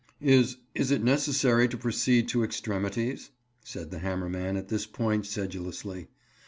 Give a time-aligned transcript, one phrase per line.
[0.19, 3.29] "Is—is it necessary to proceed to extremities?"
[3.63, 6.07] said the hammer man at this point sedulously.